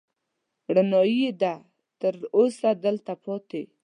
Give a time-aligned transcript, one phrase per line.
[0.75, 1.55] رڼايي يې ده،
[1.99, 3.61] تر اوسه دلته پاتې